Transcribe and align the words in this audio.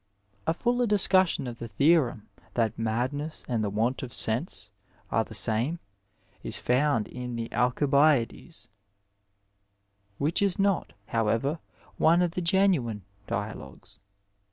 A 0.47 0.53
fuller 0.55 0.87
discussion 0.87 1.45
of 1.45 1.59
the 1.59 1.67
theorem 1.67 2.27
that 2.55 2.75
madness 2.75 3.45
and 3.47 3.63
the 3.63 3.69
want 3.69 4.01
of 4.01 4.11
sense 4.11 4.71
are 5.11 5.23
the 5.23 5.35
same 5.35 5.77
is 6.41 6.57
found 6.57 7.07
in 7.07 7.35
the 7.35 7.47
Aldbiadea 7.49 8.33
(II.); 8.33 8.51
which 10.17 10.41
is 10.41 10.57
not, 10.57 10.93
how 11.09 11.27
ever, 11.27 11.59
one 11.99 12.23
of 12.23 12.31
the 12.31 12.41
genuine 12.41 13.03
Dialogues. 13.27 13.99